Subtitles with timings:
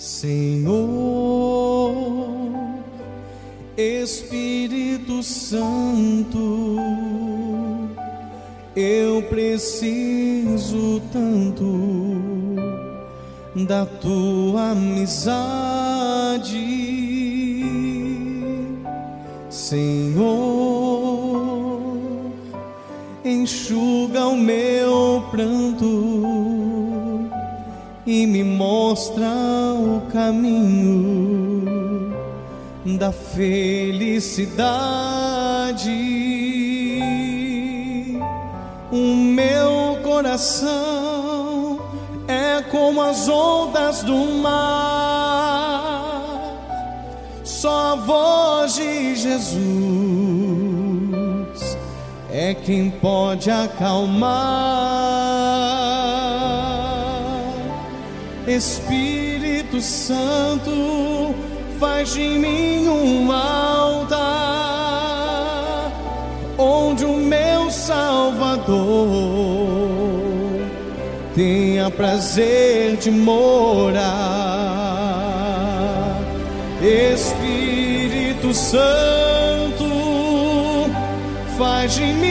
[0.00, 1.92] Senhor,
[3.76, 6.78] Espírito Santo,
[8.74, 12.56] eu preciso tanto
[13.66, 15.28] da tua amizade,
[19.50, 20.32] Senhor,
[23.22, 26.39] enxuga o meu pranto
[28.10, 29.30] e me mostra
[29.72, 31.62] o caminho
[32.98, 34.50] da felicidade.
[38.90, 41.78] O meu coração
[42.26, 44.58] é como as ondas do mar,
[47.44, 49.70] só a voz de Jesus
[52.32, 54.80] é quem pode acalmar.
[58.50, 61.34] Espírito Santo,
[61.78, 64.20] faz de mim um altar
[66.58, 68.68] onde o meu Salvador
[71.34, 74.00] tenha prazer de morar.
[76.82, 79.84] Espírito Santo,
[81.56, 82.29] faz de mim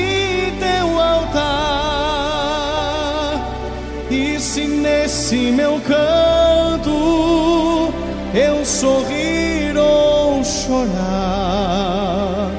[4.12, 7.94] E se nesse meu canto
[8.34, 12.50] eu sorrir ou chorar,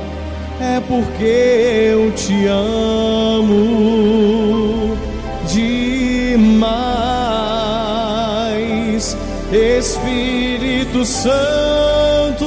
[0.61, 3.67] é porque eu te amo
[5.49, 6.71] demais.
[9.53, 12.47] Espírito Santo,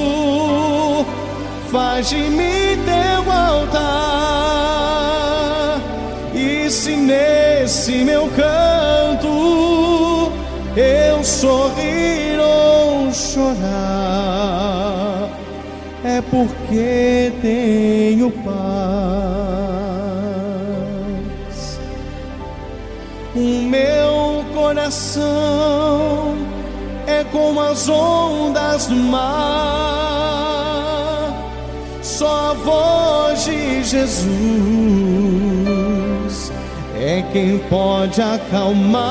[1.69, 3.81] faz de mim teu altar.
[6.33, 8.62] E se nesse meu canto
[11.23, 13.59] sorrir ou chorar,
[16.03, 18.53] é porque tenho paz.
[23.35, 26.35] O meu coração
[27.07, 29.23] é como as ondas do mar,
[32.01, 34.43] só a voz de Jesus
[36.95, 39.03] é quem pode acalmar.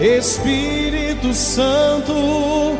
[0.00, 2.74] Espírito Santo,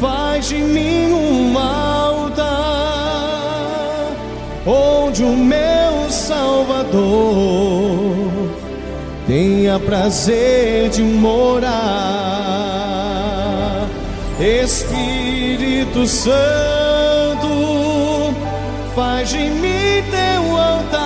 [0.00, 2.44] faz de mim um altar
[4.66, 6.94] onde o meu Salvador
[9.26, 11.70] tenha prazer de morar.
[14.40, 16.34] Espírito Santo,
[18.96, 21.04] faz de mim teu altar.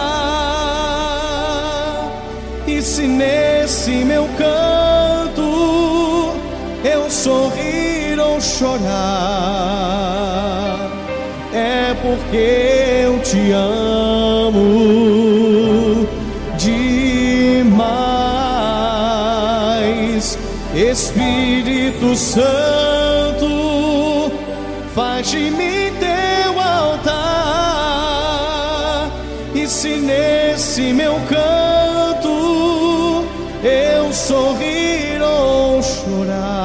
[2.66, 4.57] E se nesse meu canto
[8.58, 8.90] chorar,
[11.52, 14.58] é porque eu te amo
[16.56, 17.78] demais.
[20.74, 23.46] Espírito Santo,
[24.92, 27.12] faz de mim teu altar.
[29.54, 33.24] E se nesse meu canto
[33.62, 36.57] eu sorrir ou chorar,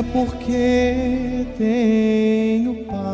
[0.00, 3.06] é porque tenho paz.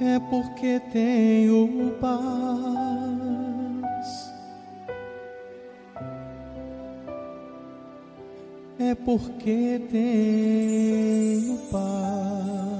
[0.00, 2.16] É porque tenho paz.
[8.78, 12.75] É porque tenho paz.